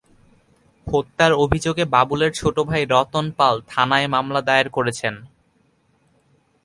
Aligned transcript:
হত্যার 0.87 1.31
অভিযোগে 1.33 1.83
বাবুলের 1.85 2.31
ছোট 2.31 2.55
ভাই 2.59 2.81
রতন 2.85 3.25
পাল 3.31 3.55
থানায় 3.67 4.07
মামলা 4.07 4.41
দায়ের 4.41 4.69
করেছেন। 4.69 5.13